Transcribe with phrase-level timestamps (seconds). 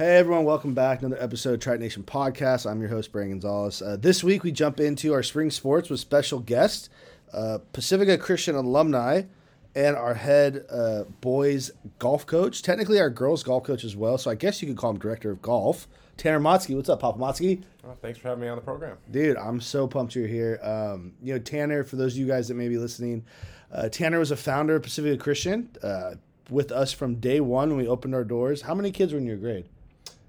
[0.00, 1.02] Hey everyone, welcome back.
[1.02, 2.64] Another episode of Triton Nation Podcast.
[2.64, 3.82] I'm your host, Brandon Gonzalez.
[3.82, 6.88] Uh, this week we jump into our spring sports with special guest,
[7.34, 9.24] uh, Pacifica Christian alumni,
[9.74, 12.62] and our head uh, boys golf coach.
[12.62, 14.16] Technically, our girls golf coach as well.
[14.16, 15.86] So I guess you could call him director of golf.
[16.16, 16.74] Tanner Motske.
[16.74, 17.62] What's up, Papa Motske?
[17.84, 18.96] Well, thanks for having me on the program.
[19.10, 20.60] Dude, I'm so pumped you're here.
[20.62, 23.26] Um, you know, Tanner, for those of you guys that may be listening,
[23.70, 26.12] uh, Tanner was a founder of Pacifica Christian uh,
[26.48, 28.62] with us from day one when we opened our doors.
[28.62, 29.66] How many kids were in your grade?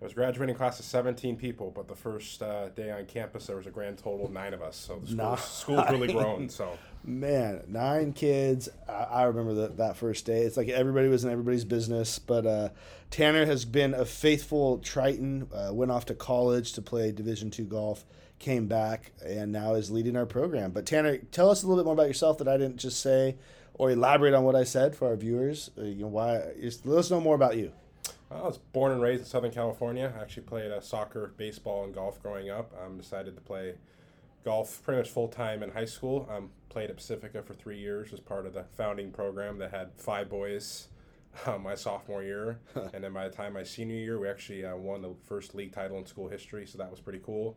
[0.00, 3.56] It was graduating class of 17 people, but the first uh, day on campus there
[3.56, 4.76] was a grand total of nine of us.
[4.76, 5.38] So the school, Nine.
[5.38, 6.48] school's really grown.
[6.48, 8.68] So Man, nine kids.
[8.88, 10.42] I, I remember that that first day.
[10.42, 12.18] It's like everybody was in everybody's business.
[12.20, 12.68] But uh,
[13.10, 15.48] Tanner has been a faithful Triton.
[15.52, 18.04] Uh, went off to college to play Division two golf.
[18.38, 20.70] Came back and now is leading our program.
[20.70, 23.36] But Tanner, tell us a little bit more about yourself that I didn't just say,
[23.74, 25.70] or elaborate on what I said for our viewers.
[25.76, 26.52] Uh, you know why?
[26.60, 27.72] Just let us know more about you.
[28.30, 30.12] I was born and raised in Southern California.
[30.16, 32.74] I actually played uh, soccer, baseball, and golf growing up.
[32.78, 33.76] I um, decided to play
[34.44, 36.28] golf pretty much full time in high school.
[36.30, 39.92] Um, played at Pacifica for three years as part of the founding program that had
[39.96, 40.88] five boys.
[41.46, 42.58] Uh, my sophomore year,
[42.94, 45.72] and then by the time my senior year, we actually uh, won the first league
[45.72, 47.56] title in school history, so that was pretty cool.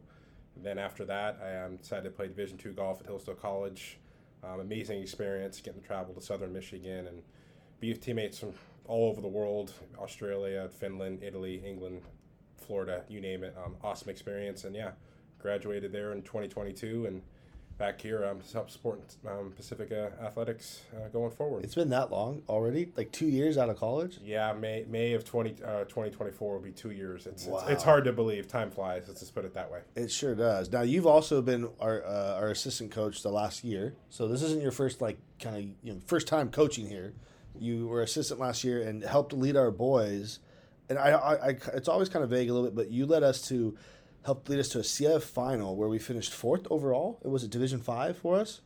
[0.56, 3.98] And then after that, I um, decided to play Division two golf at Hillsdale College.
[4.44, 7.24] Um, amazing experience getting to travel to Southern Michigan and
[7.80, 8.54] be with teammates from
[8.88, 12.02] all over the world Australia, Finland, Italy, England,
[12.56, 13.56] Florida, you name it.
[13.64, 14.64] Um, awesome experience.
[14.64, 14.92] And yeah,
[15.40, 17.22] graduated there in 2022 and
[17.78, 21.64] back here um, to help support um, Pacifica athletics uh, going forward.
[21.64, 24.20] It's been that long already, like two years out of college.
[24.24, 27.26] yeah, May May of 20, uh, 2024 will be two years.
[27.26, 27.60] It's, Wow.
[27.62, 28.48] it's, it's hard to believe.
[28.48, 29.06] Time flies.
[29.08, 29.80] Let's just put it that way.
[29.96, 30.72] It sure does.
[30.72, 34.62] Now you've also been our uh, our assistant coach the last year, so this isn't
[34.62, 37.14] your first like kind of you know first time coaching here.
[37.60, 40.40] You were assistant last year and helped lead our boys,
[40.90, 43.24] and I, I, I it's always kind of vague a little bit, but you led
[43.24, 43.78] us to
[44.24, 47.20] help lead us to a CIF final where we finished fourth overall.
[47.24, 48.62] It was a Division five for us.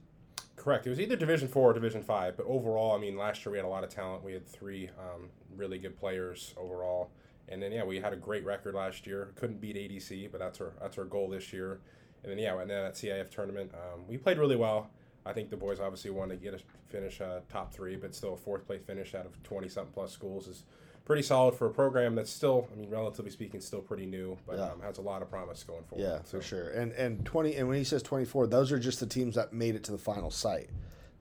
[0.55, 0.87] Correct.
[0.87, 3.57] It was either Division Four or Division Five, but overall, I mean, last year we
[3.59, 4.23] had a lot of talent.
[4.23, 7.11] We had three um, really good players overall,
[7.49, 9.31] and then yeah, we had a great record last year.
[9.35, 11.81] Couldn't beat ADC, but that's our that's our goal this year.
[12.23, 14.89] And then yeah, and then that CIF tournament, um, we played really well.
[15.25, 16.59] I think the boys obviously want to get a
[16.89, 20.11] finish uh, top three, but still a fourth place finish out of 20 something plus
[20.11, 20.63] schools is
[21.03, 24.57] pretty solid for a program that's still, I mean, relatively speaking, still pretty new, but
[24.57, 24.71] yeah.
[24.71, 26.03] um, has a lot of promise going forward.
[26.03, 26.37] Yeah, so.
[26.37, 26.69] for sure.
[26.69, 29.75] And and 20 and when he says 24, those are just the teams that made
[29.75, 30.69] it to the final site.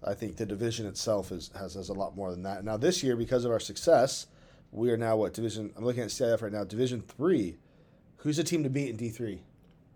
[0.06, 2.64] I think the division itself is has, has a lot more than that.
[2.64, 4.26] Now this year, because of our success,
[4.70, 5.72] we are now what division?
[5.76, 7.56] I'm looking at CIF right now, Division Three.
[8.18, 9.40] Who's the team to beat in D3?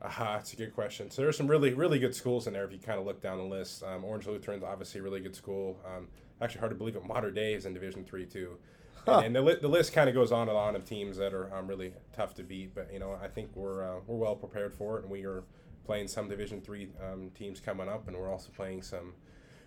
[0.01, 1.11] Ah, uh, it's a good question.
[1.11, 3.21] So there are some really, really good schools in there if you kind of look
[3.21, 3.83] down the list.
[3.83, 5.81] Um, Orange Lutheran's obviously a really good school.
[5.85, 6.07] Um,
[6.41, 7.05] actually, hard to believe it.
[7.05, 8.59] Mater Dei is in Division Three too.
[9.05, 9.23] Huh.
[9.25, 11.53] And, the, li- the list kind of goes on and on of teams that are
[11.55, 12.75] um, really tough to beat.
[12.75, 15.43] But you know, I think we're uh, we're well prepared for it, and we are
[15.85, 19.15] playing some Division Three um, teams coming up, and we're also playing some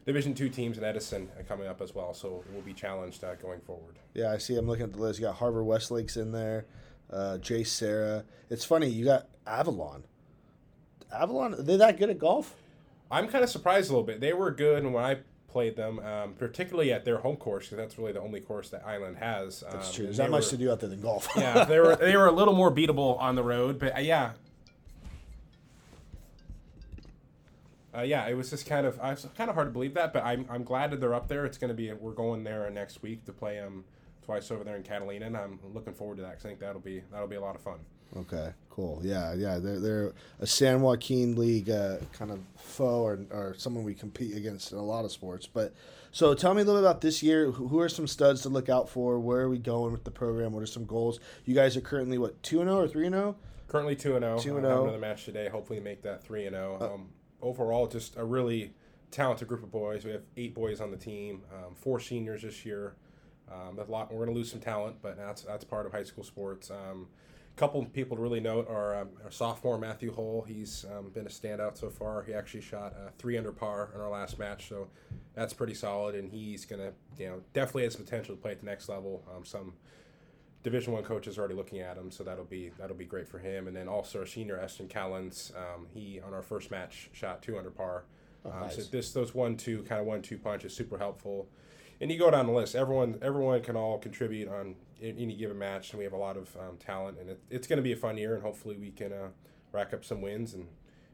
[0.05, 2.13] Division Two teams in Edison uh, coming up as well.
[2.13, 3.99] So we'll be challenged uh, going forward.
[4.13, 4.55] Yeah, I see.
[4.55, 5.19] I'm looking at the list.
[5.19, 6.67] You got Harvard Westlake's in there.
[7.11, 8.23] Uh, JSerra.
[8.49, 8.87] It's funny.
[8.87, 10.03] You got Avalon
[11.13, 11.51] Avalon.
[11.51, 12.55] they're they that good at golf?
[13.09, 14.21] I'm kind of surprised a little bit.
[14.21, 15.17] They were good when I
[15.49, 18.85] played them, um, particularly at their home course, because that's really the only course that
[18.85, 19.63] Island has.
[19.69, 20.05] That's um, true.
[20.05, 21.27] There's not much to do out there than golf.
[21.35, 24.31] yeah, they were they were a little more beatable on the road, but uh, yeah.
[27.93, 30.13] Uh, yeah, it was just kind of I was kind of hard to believe that,
[30.13, 31.45] but I'm, I'm glad that they're up there.
[31.45, 33.83] It's going to be we're going there next week to play them
[34.31, 36.79] twice over there in Catalina, and I'm looking forward to that 'cause I think that'll
[36.81, 37.79] be that'll be a lot of fun.
[38.15, 38.99] Okay, cool.
[39.03, 39.57] Yeah, yeah.
[39.59, 44.35] They're, they're a San Joaquin League uh, kind of foe or, or someone we compete
[44.35, 45.47] against in a lot of sports.
[45.47, 45.73] But
[46.11, 47.51] so tell me a little bit about this year.
[47.51, 49.17] Who, are some studs to look out for?
[49.17, 50.51] Where are we going with the program?
[50.51, 51.21] What are some goals?
[51.45, 53.35] You guys are currently, what, 2 0 or 3 0?
[53.69, 54.37] Currently two and zero.
[54.37, 54.83] 2 and Have 0.
[54.83, 55.47] Another match today.
[55.47, 56.93] Hopefully make that three and zero.
[56.93, 57.09] Um,
[57.41, 58.73] overall, just a really
[59.09, 60.03] talented group of boys.
[60.03, 61.43] We have eight boys on the team.
[61.53, 62.95] Um, four seniors this year.
[63.51, 64.11] Um, a lot.
[64.11, 66.71] We're going to lose some talent, but that's that's part of high school sports.
[66.71, 67.07] Um,
[67.55, 70.45] couple of people to really note are um, our sophomore Matthew Hull.
[70.47, 72.23] He's um, been a standout so far.
[72.23, 74.87] He actually shot uh, three under par in our last match, so
[75.35, 76.15] that's pretty solid.
[76.15, 79.23] And he's gonna, you know, definitely has potential to play at the next level.
[79.35, 79.73] Um, some
[80.63, 83.39] Division One coaches are already looking at him, so that'll be that'll be great for
[83.39, 83.67] him.
[83.67, 87.57] And then also our senior Eston Callens, um, he on our first match shot two
[87.57, 88.05] under par.
[88.45, 91.47] um, So this those one two kind of one two punch is super helpful.
[92.01, 95.91] And you go down the list, everyone everyone can all contribute on any given match,
[95.91, 97.95] and we have a lot of um, talent, and it, it's going to be a
[97.95, 99.29] fun year, and hopefully we can uh,
[99.71, 100.67] rack up some wins and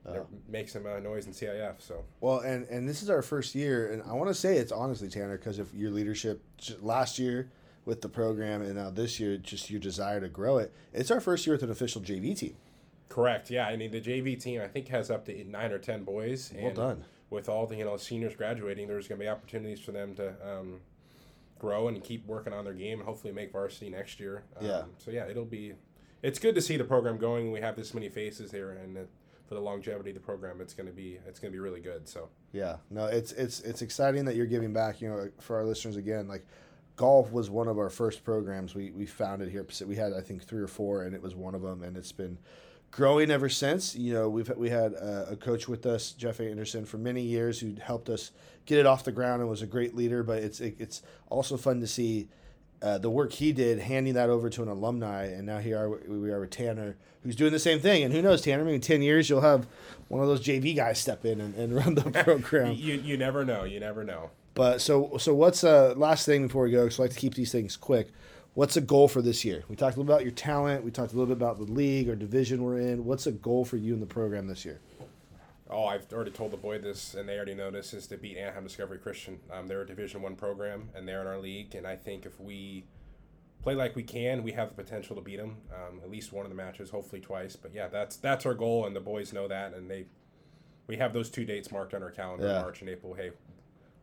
[0.08, 1.76] you know, make some uh, noise in CIF.
[1.80, 3.92] So Well, and, and this is our first year.
[3.92, 6.42] And I want to say it's honestly, Tanner, because of your leadership
[6.82, 7.50] last year.
[7.84, 10.74] with the program, and now this year, just your desire to grow it.
[10.94, 12.56] It's our first year with an official JV team.
[13.08, 13.50] Correct.
[13.50, 16.54] Yeah, I mean the JV team I think has up to nine or ten boys.
[16.54, 17.06] Well done.
[17.30, 20.34] With all the you know seniors graduating, there's going to be opportunities for them to
[20.48, 20.80] um,
[21.60, 24.44] grow and keep working on their game and hopefully make varsity next year.
[24.60, 24.84] Um, Yeah.
[24.98, 25.74] So yeah, it'll be.
[26.24, 27.52] It's good to see the program going.
[27.52, 29.10] We have this many faces here, and it,
[29.48, 31.80] for the longevity of the program, it's going to be it's going to be really
[31.80, 32.08] good.
[32.08, 35.02] So Yeah, no, it's it's it's exciting that you're giving back.
[35.02, 36.46] You know, for our listeners again, like
[36.96, 39.66] golf was one of our first programs we we founded here.
[39.86, 42.12] We had I think three or four, and it was one of them, and it's
[42.12, 42.38] been
[42.92, 43.96] growing ever since.
[43.96, 47.60] You know, we've we had a, a coach with us, Jeff Anderson, for many years
[47.60, 48.32] who helped us
[48.66, 50.24] get it off the ground and was a great leader.
[50.24, 52.30] But it's it, it's also fun to see.
[52.80, 55.90] Uh, the work he did, handing that over to an alumni, and now here are,
[56.08, 58.04] we are with Tanner, who's doing the same thing.
[58.04, 58.64] And who knows, Tanner?
[58.64, 59.66] Maybe in ten years you'll have
[60.10, 62.74] one of those JV guys step in and, and run the program.
[62.74, 63.64] you you never know.
[63.64, 64.30] You never know.
[64.54, 66.84] But so so what's uh last thing before we go?
[66.84, 68.10] Because I like to keep these things quick.
[68.58, 69.64] What's a goal for this year?
[69.70, 70.84] We talked a little bit about your talent.
[70.84, 73.06] We talked a little bit about the league or division we're in.
[73.06, 74.80] What's a goal for you in the program this year?
[75.70, 78.36] Oh, I've already told the boy this, and they already know this is to beat
[78.36, 79.40] Anaheim Discovery Christian.
[79.54, 81.76] Um, they're a Division One program, and they're in our league.
[81.76, 82.86] And I think if we
[83.62, 85.58] play like we can, we have the potential to beat them.
[85.72, 87.56] Um, at least one of the matches, hopefully twice.
[87.56, 90.08] But yeah, that's that's our goal, and the boys know that, and they
[90.88, 92.64] we have those two dates marked on our calendar, Yeah.
[92.64, 93.14] March and April.
[93.14, 93.30] Hey,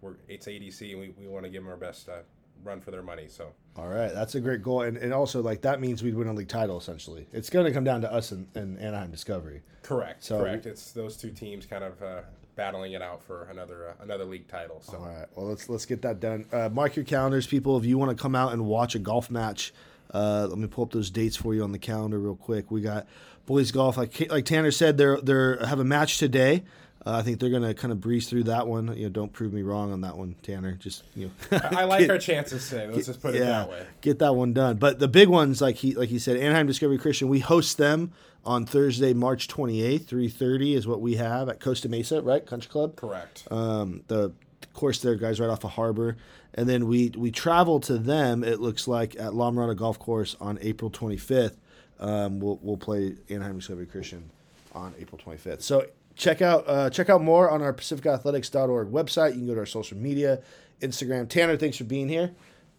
[0.01, 2.19] we're it's ADC, and we, we want to give them our best uh,
[2.65, 3.27] run for their money.
[3.29, 6.29] So All right, that's a great goal, and, and also like that means we'd win
[6.29, 7.27] a league title essentially.
[7.33, 9.63] It's going to come down to us and, and Anaheim Discovery.
[9.83, 10.67] correct, So- correct.
[10.67, 12.21] It's those two teams kind of uh,
[12.57, 14.81] battling it out for another uh, another league title.
[14.81, 14.99] So.
[14.99, 16.47] All right, well let's let's get that done.
[16.53, 17.77] Uh, mark your calendars, people.
[17.77, 19.73] If you want to come out and watch a golf match,
[20.13, 22.71] uh, let me pull up those dates for you on the calendar real quick.
[22.71, 23.07] We got
[23.47, 26.63] boys golf, like like Tanner said, they're they're have a match today.
[27.07, 28.97] Uh, I think they're gonna kind of breeze through that one.
[28.97, 30.73] You know, don't prove me wrong on that one, Tanner.
[30.73, 32.87] Just you know, I like our chances today.
[32.87, 33.87] Let's just put it that way.
[34.01, 34.79] Get that one done.
[34.79, 38.13] But the big ones, like he like he said, Anaheim Discovery Christian, we host them
[38.45, 42.45] on Thursday, March twenty eighth, three thirty is what we have at Costa Mesa, right?
[42.45, 42.97] Country Club.
[42.97, 43.47] Correct.
[43.51, 44.33] Um, the
[44.73, 46.17] course there, guys, right off of Harbor,
[46.55, 48.43] and then we we travel to them.
[48.43, 51.59] It looks like at La Mirada Golf Course on April twenty fifth.
[52.01, 54.31] Um, we'll we'll play Anaheim Discovery Christian
[54.75, 55.63] on April twenty fifth.
[55.63, 55.87] So
[56.17, 59.31] check out uh, check out more on our PacificAthletics.org website.
[59.31, 60.43] You can go to our social media,
[60.81, 61.29] Instagram.
[61.29, 62.33] Tanner, thanks for being here.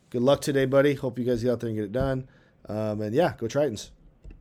[0.10, 0.94] Good luck today, buddy.
[0.94, 2.28] Hope you guys get out there and get it done.
[2.68, 3.90] Um, and yeah, go Tritons.